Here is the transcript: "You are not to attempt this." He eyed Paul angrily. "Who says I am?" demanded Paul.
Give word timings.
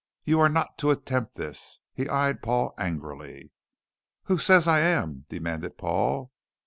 "You 0.23 0.39
are 0.39 0.49
not 0.49 0.79
to 0.79 0.89
attempt 0.89 1.35
this." 1.35 1.77
He 1.93 2.09
eyed 2.09 2.41
Paul 2.41 2.73
angrily. 2.79 3.51
"Who 4.23 4.39
says 4.39 4.67
I 4.67 4.79
am?" 4.79 5.27
demanded 5.29 5.77
Paul. 5.77 6.31